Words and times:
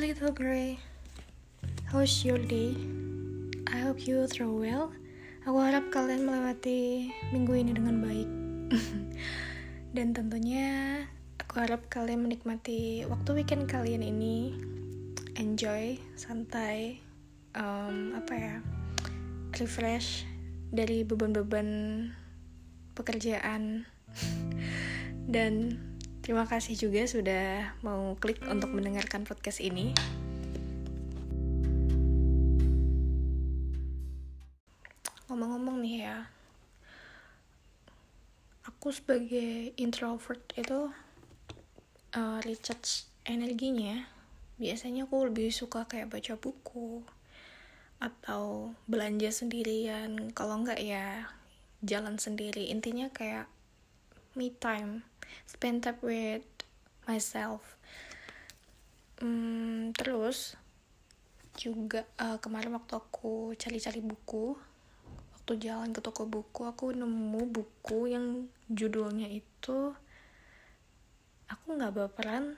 little 0.00 0.32
Grey. 0.32 0.80
How's 1.92 2.24
your 2.24 2.40
day? 2.40 2.72
I 3.68 3.84
hope 3.84 4.08
you 4.08 4.24
throw 4.24 4.48
well. 4.48 4.96
Aku 5.44 5.60
harap 5.60 5.92
kalian 5.92 6.24
melewati 6.24 7.12
minggu 7.36 7.60
ini 7.60 7.76
dengan 7.76 8.00
baik. 8.00 8.30
Dan 9.96 10.16
tentunya 10.16 11.04
aku 11.36 11.60
harap 11.60 11.84
kalian 11.92 12.24
menikmati 12.24 13.04
waktu 13.12 13.44
weekend 13.44 13.68
kalian 13.68 14.00
ini. 14.00 14.56
Enjoy, 15.36 16.00
santai, 16.16 17.04
um, 17.52 18.16
apa 18.16 18.32
ya, 18.32 18.56
refresh 19.60 20.24
dari 20.72 21.04
beban-beban 21.04 21.68
pekerjaan. 22.96 23.84
Dan 25.36 25.76
Terima 26.30 26.46
kasih 26.46 26.78
juga 26.78 27.02
sudah 27.10 27.74
mau 27.82 28.14
klik 28.22 28.38
untuk 28.46 28.70
mendengarkan 28.70 29.26
podcast 29.26 29.58
ini. 29.58 29.90
Ngomong-ngomong 35.26 35.82
nih 35.82 36.06
ya, 36.06 36.30
aku 38.62 38.94
sebagai 38.94 39.74
introvert 39.74 40.38
itu 40.54 40.94
uh, 42.14 42.38
recharge 42.46 43.10
energinya. 43.26 44.06
Biasanya 44.62 45.10
aku 45.10 45.26
lebih 45.26 45.50
suka 45.50 45.90
kayak 45.90 46.14
baca 46.14 46.38
buku 46.38 47.02
atau 47.98 48.70
belanja 48.86 49.34
sendirian. 49.34 50.30
Kalau 50.30 50.62
enggak 50.62 50.78
ya 50.78 51.26
jalan 51.82 52.22
sendiri. 52.22 52.70
Intinya 52.70 53.10
kayak 53.10 53.50
me 54.38 54.54
time 54.54 55.09
spend 55.46 55.84
time 55.84 56.00
with 56.02 56.46
myself. 57.04 57.62
Hmm, 59.20 59.92
terus 59.92 60.56
juga 61.58 62.08
uh, 62.16 62.40
kemarin 62.40 62.72
waktu 62.72 62.96
aku 62.96 63.52
cari-cari 63.58 64.00
buku 64.00 64.56
waktu 65.36 65.52
jalan 65.66 65.92
ke 65.92 66.00
toko 66.00 66.24
buku 66.24 66.64
aku 66.64 66.94
nemu 66.94 67.42
buku 67.50 68.14
yang 68.14 68.48
judulnya 68.70 69.28
itu 69.28 69.92
aku 71.50 71.66
nggak 71.74 71.92
baperan 71.92 72.56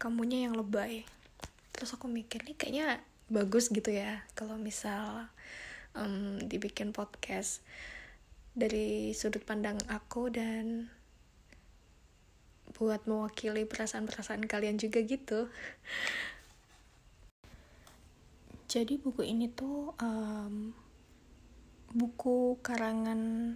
kamunya 0.00 0.48
yang 0.48 0.56
lebay. 0.56 1.04
Terus 1.76 1.94
aku 1.94 2.08
mikir 2.08 2.42
nih 2.48 2.56
kayaknya 2.56 2.88
bagus 3.30 3.70
gitu 3.70 3.94
ya 3.94 4.26
kalau 4.34 4.58
misal 4.58 5.30
um, 5.94 6.42
dibikin 6.42 6.90
podcast 6.90 7.62
dari 8.50 9.14
sudut 9.14 9.46
pandang 9.46 9.78
aku 9.86 10.26
dan 10.34 10.90
buat 12.80 13.04
mewakili 13.04 13.68
perasaan-perasaan 13.68 14.48
kalian 14.48 14.80
juga 14.80 15.04
gitu. 15.04 15.52
Jadi 18.72 18.96
buku 18.96 19.20
ini 19.28 19.52
tuh 19.52 19.92
um, 20.00 20.72
buku 21.92 22.56
karangan 22.64 23.54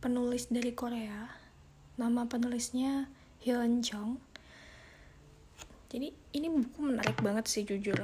penulis 0.00 0.48
dari 0.48 0.72
Korea. 0.72 1.28
Nama 2.00 2.24
penulisnya 2.24 3.12
Hyun 3.44 3.84
Jong 3.84 4.32
jadi 5.92 6.08
ini 6.32 6.48
buku 6.48 6.88
menarik 6.88 7.20
banget 7.20 7.44
sih 7.52 7.68
jujur. 7.68 8.00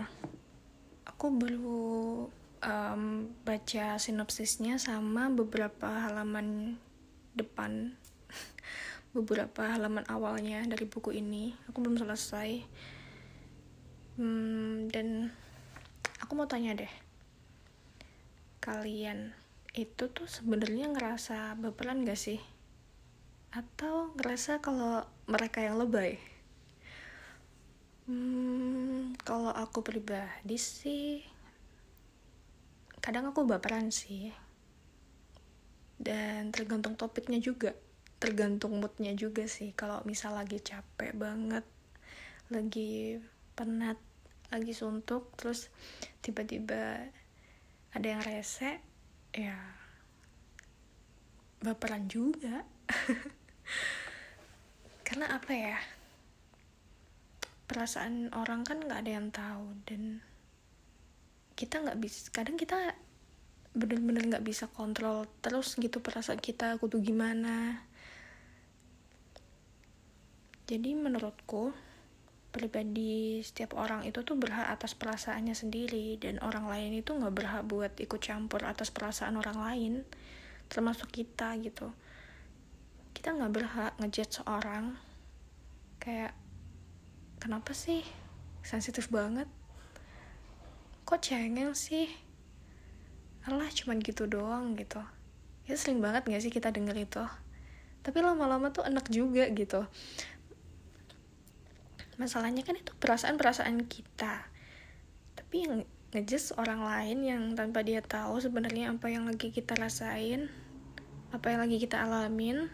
Aku 1.08 1.32
baru 1.32 2.28
um, 2.60 3.02
baca 3.48 3.96
sinopsisnya 3.96 4.76
sama 4.76 5.32
beberapa 5.32 5.88
halaman 5.88 6.76
depan 7.32 7.96
beberapa 9.18 9.66
halaman 9.66 10.06
awalnya 10.06 10.62
dari 10.62 10.86
buku 10.86 11.10
ini. 11.18 11.50
Aku 11.66 11.82
belum 11.82 11.98
selesai. 11.98 12.62
Hmm, 14.14 14.86
dan 14.86 15.34
aku 16.22 16.38
mau 16.38 16.46
tanya 16.46 16.78
deh. 16.78 16.92
Kalian 18.62 19.34
itu 19.74 20.06
tuh 20.06 20.30
sebenarnya 20.30 20.86
ngerasa 20.94 21.58
baperan 21.58 22.06
gak 22.06 22.14
sih? 22.14 22.38
Atau 23.50 24.14
ngerasa 24.14 24.62
kalau 24.62 25.02
mereka 25.26 25.66
yang 25.66 25.82
lebay? 25.82 26.22
Hmm, 28.06 29.18
kalau 29.26 29.50
aku 29.50 29.82
pribadi 29.82 30.56
sih 30.56 31.26
kadang 33.02 33.34
aku 33.34 33.42
baperan 33.42 33.90
sih. 33.90 34.30
Dan 35.98 36.54
tergantung 36.54 36.94
topiknya 36.94 37.42
juga 37.42 37.74
tergantung 38.18 38.82
moodnya 38.82 39.14
juga 39.14 39.46
sih. 39.46 39.74
Kalau 39.74 40.02
misal 40.06 40.34
lagi 40.34 40.58
capek 40.58 41.14
banget 41.14 41.64
lagi 42.48 43.20
penat 43.52 44.00
lagi 44.48 44.72
suntuk 44.72 45.36
terus 45.36 45.68
tiba-tiba 46.24 47.12
ada 47.92 48.06
yang 48.06 48.22
rese 48.24 48.80
ya 49.34 49.58
baperan 51.62 52.06
juga. 52.06 52.62
Karena 55.06 55.34
apa 55.34 55.52
ya? 55.52 55.78
Perasaan 57.68 58.32
orang 58.32 58.64
kan 58.64 58.80
nggak 58.80 59.00
ada 59.04 59.12
yang 59.12 59.28
tahu 59.28 59.76
dan 59.84 60.24
kita 61.58 61.82
nggak 61.82 61.98
bisa 62.00 62.30
kadang 62.30 62.56
kita 62.56 62.96
bener-bener 63.76 64.24
nggak 64.30 64.40
-bener 64.40 64.56
bisa 64.56 64.70
kontrol 64.70 65.28
terus 65.44 65.76
gitu 65.76 66.00
perasaan 66.00 66.40
kita 66.40 66.78
aku 66.78 66.86
tuh 66.86 67.02
gimana 67.02 67.82
jadi 70.68 70.92
menurutku 70.92 71.72
pribadi 72.52 73.40
setiap 73.40 73.72
orang 73.72 74.04
itu 74.04 74.20
tuh 74.20 74.36
berhak 74.36 74.68
atas 74.68 74.92
perasaannya 74.92 75.56
sendiri 75.56 76.20
dan 76.20 76.36
orang 76.44 76.68
lain 76.68 77.00
itu 77.00 77.16
nggak 77.16 77.32
berhak 77.32 77.64
buat 77.64 77.96
ikut 77.96 78.20
campur 78.20 78.68
atas 78.68 78.92
perasaan 78.92 79.40
orang 79.40 79.56
lain 79.56 79.92
termasuk 80.68 81.08
kita 81.08 81.56
gitu. 81.64 81.88
Kita 83.16 83.32
nggak 83.32 83.52
berhak 83.52 83.92
ngejudge 83.96 84.44
seorang 84.44 84.92
kayak 85.96 86.36
kenapa 87.40 87.72
sih? 87.72 88.04
Sensitif 88.60 89.08
banget. 89.08 89.48
Kok 91.08 91.20
cengeng 91.24 91.72
sih? 91.72 92.12
Alah 93.48 93.72
cuman 93.72 94.04
gitu 94.04 94.28
doang 94.28 94.76
gitu. 94.76 95.00
Ya 95.64 95.80
sering 95.80 96.04
banget 96.04 96.28
gak 96.28 96.44
sih 96.44 96.52
kita 96.52 96.68
denger 96.68 96.96
itu? 97.00 97.24
Tapi 98.04 98.18
lama-lama 98.20 98.68
tuh 98.68 98.84
enak 98.84 99.08
juga 99.08 99.48
gitu 99.52 99.88
masalahnya 102.18 102.66
kan 102.66 102.74
itu 102.74 102.92
perasaan-perasaan 102.98 103.86
kita. 103.86 104.50
Tapi 105.38 105.56
yang 105.64 105.74
ngejus 106.12 106.58
orang 106.58 106.82
lain 106.82 107.18
yang 107.24 107.42
tanpa 107.54 107.86
dia 107.86 108.02
tahu 108.02 108.42
sebenarnya 108.42 108.92
apa 108.92 109.12
yang 109.12 109.28
lagi 109.28 109.52
kita 109.52 109.76
rasain 109.76 110.48
apa 111.28 111.52
yang 111.52 111.60
lagi 111.60 111.76
kita 111.76 112.00
alamin 112.00 112.72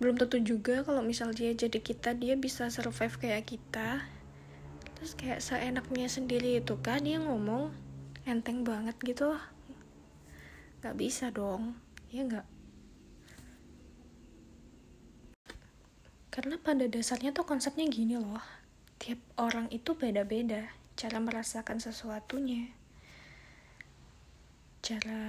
belum 0.00 0.16
tentu 0.16 0.40
juga 0.40 0.80
kalau 0.80 1.04
misal 1.04 1.36
dia 1.36 1.52
jadi 1.52 1.76
kita 1.76 2.16
dia 2.16 2.32
bisa 2.32 2.72
survive 2.72 3.20
kayak 3.20 3.44
kita. 3.52 4.00
Terus 4.96 5.12
kayak 5.12 5.44
seenaknya 5.44 6.08
sendiri 6.08 6.56
itu 6.56 6.80
kan 6.80 7.04
dia 7.04 7.20
ngomong 7.20 7.68
enteng 8.24 8.64
banget 8.64 8.96
gitu. 9.04 9.36
Nggak 10.80 10.96
bisa 10.96 11.28
dong 11.28 11.76
ya 12.08 12.24
nggak 12.26 12.46
Karena 16.40 16.56
pada 16.56 16.88
dasarnya 16.88 17.36
tuh 17.36 17.44
konsepnya 17.44 17.84
gini 17.84 18.16
loh. 18.16 18.40
Tiap 18.96 19.20
orang 19.36 19.68
itu 19.68 19.92
beda-beda 19.92 20.72
cara 20.96 21.20
merasakan 21.20 21.84
sesuatunya. 21.84 22.72
Cara 24.80 25.20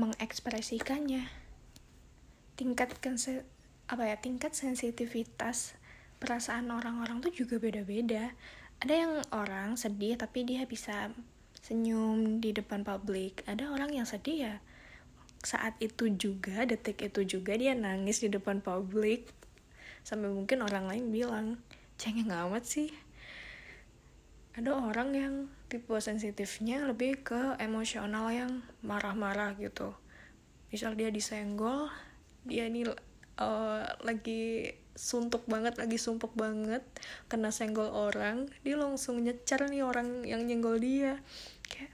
mengekspresikannya. 0.00 1.28
Tingkat 2.56 3.04
konse 3.04 3.44
apa 3.84 4.08
ya, 4.08 4.16
tingkat 4.16 4.56
sensitivitas 4.56 5.76
perasaan 6.16 6.72
orang-orang 6.72 7.20
tuh 7.20 7.28
juga 7.28 7.60
beda-beda. 7.60 8.32
Ada 8.80 8.94
yang 8.96 9.12
orang 9.28 9.76
sedih 9.76 10.16
tapi 10.16 10.48
dia 10.48 10.64
bisa 10.64 11.12
senyum 11.60 12.40
di 12.40 12.56
depan 12.56 12.80
publik. 12.80 13.44
Ada 13.44 13.68
orang 13.68 13.92
yang 13.92 14.08
sedih 14.08 14.40
ya 14.40 14.56
saat 15.44 15.76
itu 15.84 16.08
juga, 16.16 16.64
detik 16.64 17.04
itu 17.04 17.36
juga 17.36 17.52
dia 17.60 17.76
nangis 17.76 18.24
di 18.24 18.32
depan 18.32 18.64
publik 18.64 19.43
sampai 20.04 20.28
mungkin 20.28 20.60
orang 20.60 20.86
lain 20.86 21.08
bilang 21.08 21.46
cengeng 21.96 22.30
amat 22.30 22.62
sih. 22.62 22.92
Ada 24.54 24.70
orang 24.70 25.10
yang 25.16 25.34
tipe 25.66 25.90
sensitifnya 25.98 26.86
lebih 26.86 27.26
ke 27.26 27.58
emosional 27.58 28.30
yang 28.30 28.62
marah-marah 28.84 29.58
gitu. 29.58 29.90
Misal 30.70 30.94
dia 30.94 31.10
disenggol 31.10 31.90
dia 32.44 32.68
ini 32.68 32.84
uh, 33.40 33.82
lagi 34.04 34.76
suntuk 34.94 35.48
banget 35.50 35.74
lagi 35.74 35.98
sumpuk 35.98 36.38
banget 36.38 36.86
kena 37.26 37.50
senggol 37.50 37.90
orang 37.90 38.46
dia 38.62 38.78
langsung 38.78 39.18
nyecar 39.18 39.66
nih 39.66 39.82
orang 39.82 40.22
yang 40.22 40.46
nyenggol 40.46 40.78
dia. 40.78 41.18
Kayak 41.66 41.90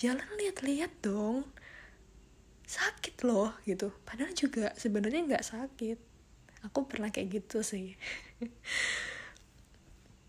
jalan 0.00 0.30
lihat-lihat 0.40 0.92
dong. 1.04 1.44
Sakit 2.64 3.20
loh 3.28 3.52
gitu. 3.68 3.92
Padahal 4.08 4.32
juga 4.32 4.72
sebenarnya 4.80 5.28
nggak 5.28 5.44
sakit 5.44 6.11
aku 6.62 6.86
pernah 6.86 7.10
kayak 7.10 7.42
gitu 7.42 7.66
sih. 7.66 7.98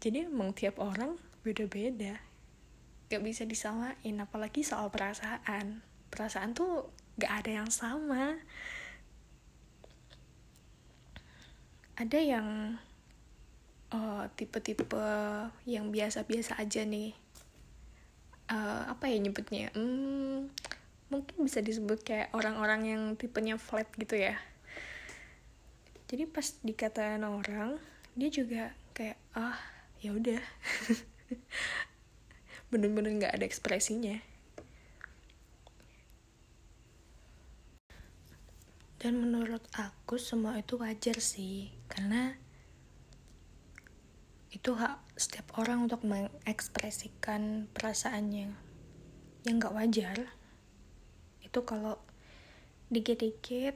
Jadi 0.03 0.27
emang 0.27 0.51
tiap 0.51 0.81
orang 0.81 1.15
beda-beda. 1.45 2.19
Gak 3.07 3.23
bisa 3.23 3.45
disamain 3.45 4.15
apalagi 4.19 4.65
soal 4.65 4.89
perasaan. 4.89 5.85
Perasaan 6.09 6.57
tuh 6.57 6.89
gak 7.21 7.45
ada 7.45 7.63
yang 7.63 7.69
sama. 7.69 8.35
Ada 11.93 12.19
yang 12.19 12.47
uh, 13.93 14.25
tipe-tipe 14.33 15.05
yang 15.69 15.93
biasa-biasa 15.93 16.57
aja 16.57 16.81
nih. 16.83 17.13
Uh, 18.49 18.89
apa 18.89 19.07
ya 19.07 19.21
nyebutnya? 19.21 19.69
Hmm, 19.77 20.49
mungkin 21.13 21.45
bisa 21.45 21.61
disebut 21.61 22.01
kayak 22.01 22.33
orang-orang 22.33 22.81
yang 22.89 23.01
tipenya 23.13 23.55
flat 23.61 23.87
gitu 23.95 24.17
ya 24.17 24.35
jadi 26.11 26.27
pas 26.27 26.47
dikatain 26.61 27.23
orang 27.23 27.79
dia 28.13 28.29
juga 28.29 28.77
kayak 28.93 29.17
ah 29.33 29.57
ya 30.03 30.13
udah. 30.13 30.43
Bener-bener 32.69 33.15
nggak 33.17 33.33
ada 33.39 33.45
ekspresinya. 33.47 34.19
Dan 38.99 39.19
menurut 39.19 39.63
aku 39.75 40.15
semua 40.15 40.55
itu 40.59 40.79
wajar 40.79 41.19
sih 41.19 41.75
karena 41.91 42.39
itu 44.53 44.77
hak 44.79 45.01
setiap 45.19 45.59
orang 45.59 45.89
untuk 45.89 46.05
mengekspresikan 46.07 47.67
perasaannya. 47.75 48.53
Yang 49.43 49.55
nggak 49.59 49.75
wajar 49.75 50.17
itu 51.43 51.59
kalau 51.67 51.99
dikit-dikit 52.93 53.75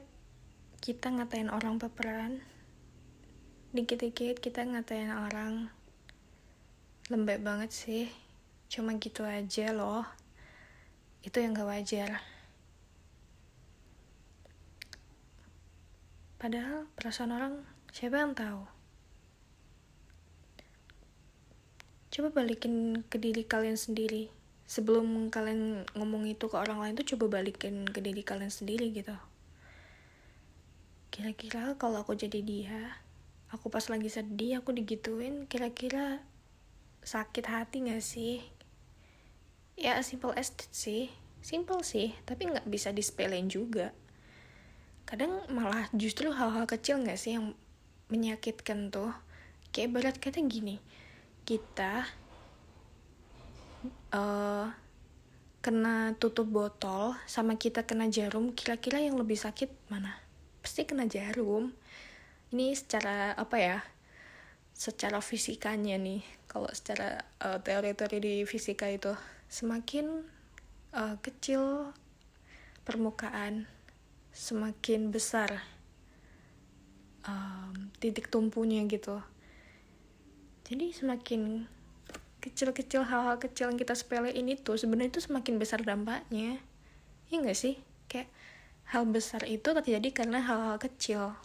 kita 0.78 1.10
ngatain 1.10 1.50
orang 1.50 1.82
peperan 1.82 2.38
dikit-dikit 3.68 4.40
kita 4.40 4.64
ngatain 4.64 5.12
orang. 5.12 5.68
Lembek 7.12 7.44
banget 7.44 7.68
sih 7.68 8.04
cuma 8.72 8.96
gitu 8.96 9.28
aja 9.28 9.76
loh. 9.76 10.08
Itu 11.20 11.44
yang 11.44 11.52
gak 11.52 11.68
wajar. 11.68 12.24
Padahal 16.40 16.88
perasaan 16.96 17.36
orang 17.36 17.54
siapa 17.92 18.24
yang 18.24 18.32
tahu? 18.32 18.64
Coba 22.08 22.28
balikin 22.40 23.04
ke 23.04 23.20
diri 23.20 23.44
kalian 23.44 23.76
sendiri. 23.76 24.32
Sebelum 24.64 25.28
kalian 25.28 25.84
ngomong 25.92 26.24
itu 26.24 26.48
ke 26.48 26.56
orang 26.56 26.80
lain 26.80 26.96
tuh 26.96 27.16
coba 27.16 27.40
balikin 27.40 27.84
ke 27.84 28.00
diri 28.00 28.24
kalian 28.24 28.52
sendiri 28.52 28.92
gitu 28.96 29.16
kira-kira 31.18 31.74
kalau 31.74 32.06
aku 32.06 32.14
jadi 32.14 32.38
dia 32.46 32.94
aku 33.50 33.66
pas 33.74 33.82
lagi 33.90 34.06
sedih 34.06 34.62
aku 34.62 34.70
digituin 34.70 35.50
kira-kira 35.50 36.22
sakit 37.02 37.42
hati 37.50 37.90
gak 37.90 37.98
sih? 37.98 38.38
Ya 39.74 39.98
simple 40.06 40.30
as 40.38 40.54
sih. 40.70 41.10
Simple 41.42 41.82
sih 41.82 42.14
tapi 42.22 42.46
nggak 42.46 42.70
bisa 42.70 42.94
dispelein 42.94 43.50
juga. 43.50 43.90
Kadang 45.10 45.42
malah 45.50 45.90
justru 45.90 46.30
hal-hal 46.30 46.70
kecil 46.70 47.02
nggak 47.02 47.18
sih 47.18 47.34
yang 47.34 47.58
menyakitkan 48.14 48.94
tuh? 48.94 49.10
Kayak 49.74 49.90
berat 49.98 50.16
kata 50.22 50.38
gini 50.46 50.78
kita 51.42 52.06
uh, 54.14 54.70
kena 55.58 56.14
tutup 56.22 56.46
botol 56.46 57.18
sama 57.26 57.58
kita 57.58 57.82
kena 57.82 58.06
jarum 58.06 58.54
kira-kira 58.54 59.02
yang 59.02 59.18
lebih 59.18 59.34
sakit 59.40 59.72
mana 59.90 60.27
pasti 60.78 60.94
kena 60.94 61.10
jarum. 61.10 61.74
Ini 62.54 62.70
secara 62.70 63.34
apa 63.34 63.58
ya 63.58 63.82
secara 64.70 65.18
fisikanya 65.18 65.98
nih. 65.98 66.22
Kalau 66.46 66.70
secara 66.70 67.18
uh, 67.42 67.58
teori-teori 67.58 68.22
di 68.22 68.34
fisika 68.46 68.86
itu 68.86 69.10
semakin 69.50 70.22
uh, 70.94 71.18
kecil 71.18 71.90
permukaan 72.86 73.66
semakin 74.30 75.10
besar 75.10 75.50
um, 77.26 77.90
titik 77.98 78.30
tumpunya 78.30 78.86
gitu. 78.86 79.18
Jadi 80.62 80.94
semakin 80.94 81.66
kecil-kecil 82.38 83.02
hal-hal 83.02 83.42
kecil 83.42 83.74
yang 83.74 83.82
kita 83.82 83.98
sepele 83.98 84.30
ini 84.30 84.54
tuh 84.54 84.78
sebenarnya 84.78 85.10
itu 85.10 85.26
semakin 85.26 85.58
besar 85.58 85.82
dampaknya. 85.82 86.62
Ya 87.34 87.34
enggak 87.34 87.58
sih? 87.58 87.82
Kayak 88.06 88.30
hal 88.88 89.04
besar 89.04 89.44
itu 89.44 89.68
terjadi 89.68 90.08
karena 90.16 90.40
hal-hal 90.40 90.80
kecil. 90.80 91.36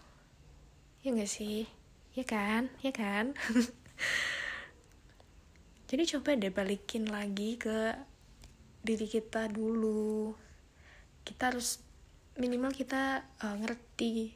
Ya 1.04 1.12
enggak 1.12 1.28
sih? 1.28 1.68
Ya 2.16 2.24
kan? 2.24 2.72
Ya 2.80 2.95
kan? 2.95 3.36
Jadi 5.92 6.04
coba 6.16 6.40
deh 6.40 6.56
balikin 6.56 7.12
lagi 7.12 7.60
ke 7.60 8.00
diri 8.80 9.12
kita 9.12 9.51
dulu. 9.51 10.31
Kita 11.28 11.51
harus 11.51 11.84
minimal 12.40 12.72
kita 12.72 13.28
uh, 13.44 13.56
ngerti 13.60 14.31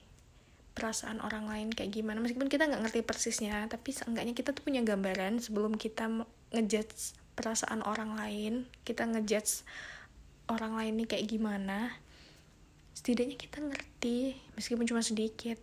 perasaan 0.75 1.23
orang 1.23 1.47
lain 1.47 1.71
kayak 1.71 1.95
gimana. 1.95 2.19
Meskipun 2.19 2.51
kita 2.51 2.67
nggak 2.67 2.91
ngerti 2.91 3.07
persisnya 3.07 3.71
tapi 3.71 3.95
seenggaknya 3.95 4.35
kita 4.35 4.51
tuh 4.51 4.67
punya 4.67 4.83
gambaran 4.83 5.39
sebelum 5.39 5.79
kita 5.79 6.27
ngejudge 6.51 7.15
perasaan 7.39 7.87
orang 7.87 8.19
lain. 8.19 8.67
Kita 8.83 9.07
ngejudge 9.07 9.63
orang 10.51 10.75
lain 10.75 10.99
ini 10.99 11.05
kayak 11.07 11.31
gimana 11.31 11.95
setidaknya 12.97 13.37
kita 13.37 13.61
ngerti 13.61 14.33
meskipun 14.57 14.89
cuma 14.89 15.05
sedikit. 15.05 15.61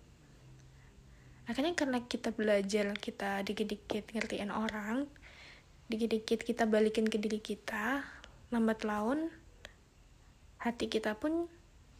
Akhirnya 1.50 1.74
karena 1.74 1.98
kita 2.06 2.30
belajar 2.30 2.94
kita 2.94 3.42
dikit-dikit 3.42 4.14
ngertiin 4.14 4.54
orang 4.54 5.10
dikit-dikit 5.90 6.46
kita 6.46 6.64
balikin 6.64 7.10
ke 7.10 7.18
diri 7.20 7.42
kita 7.42 8.06
lambat 8.48 8.86
laun 8.88 9.28
hati 10.62 10.88
kita 10.88 11.18
pun 11.18 11.50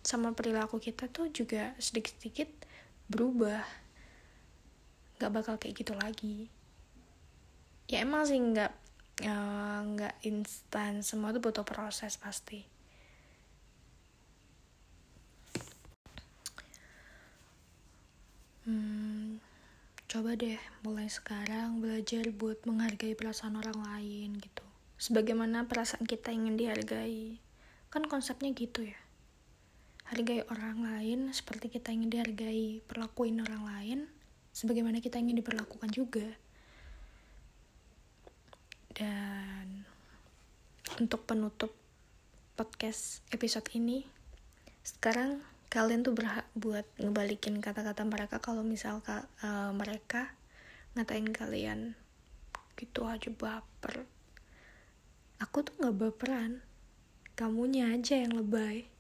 sama 0.07 0.33
perilaku 0.33 0.81
kita 0.81 1.11
tuh 1.11 1.29
juga 1.35 1.75
sedikit-sedikit 1.83 2.49
berubah. 3.11 3.67
Nggak 5.19 5.33
bakal 5.35 5.55
kayak 5.59 5.75
gitu 5.83 5.99
lagi. 5.99 6.47
Ya 7.91 8.07
emang 8.07 8.23
sih 8.23 8.39
nggak 8.39 8.73
eh, 9.27 9.81
nggak 9.99 10.15
uh, 10.15 10.27
instan 10.31 11.03
semua 11.03 11.35
tuh 11.35 11.43
butuh 11.43 11.67
proses 11.67 12.15
pasti 12.17 12.74
hmm, 18.64 19.40
coba 20.09 20.37
deh 20.37 20.61
mulai 20.85 21.09
sekarang 21.09 21.80
belajar 21.80 22.28
buat 22.33 22.61
menghargai 22.68 23.16
perasaan 23.16 23.56
orang 23.56 23.78
lain 23.80 24.37
gitu. 24.40 24.64
Sebagaimana 25.00 25.66
perasaan 25.68 26.04
kita 26.09 26.33
ingin 26.33 26.56
dihargai. 26.56 27.40
Kan 27.92 28.09
konsepnya 28.09 28.52
gitu 28.52 28.88
ya. 28.88 28.99
Hargai 30.09 30.44
orang 30.52 30.85
lain 30.85 31.33
seperti 31.33 31.73
kita 31.73 31.88
ingin 31.92 32.12
dihargai 32.12 32.85
perlakuin 32.85 33.40
orang 33.40 33.64
lain 33.64 33.99
sebagaimana 34.52 35.00
kita 35.00 35.18
ingin 35.18 35.40
diperlakukan 35.40 35.90
juga. 35.90 36.28
Dan 38.94 39.83
untuk 41.02 41.26
penutup 41.26 41.75
podcast 42.54 43.26
episode 43.35 43.66
ini 43.75 44.06
sekarang 44.87 45.42
kalian 45.75 46.07
tuh 46.07 46.14
berhak 46.14 46.47
buat 46.54 46.87
ngebalikin 47.02 47.59
kata-kata 47.59 48.07
mereka 48.07 48.38
kalau 48.38 48.62
misal 48.62 49.02
uh, 49.02 49.75
mereka 49.75 50.31
ngatain 50.95 51.35
kalian 51.35 51.99
gitu 52.78 53.02
aja 53.11 53.26
baper. 53.35 54.07
Aku 55.43 55.66
tuh 55.66 55.75
nggak 55.83 55.99
baperan. 55.99 56.62
Kamunya 57.35 57.90
aja 57.90 58.23
yang 58.23 58.38
lebay 58.38 58.94